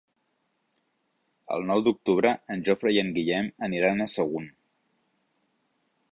[1.57, 4.49] El nou d'octubre en Jofre i en Guillem aniran a Sagunt.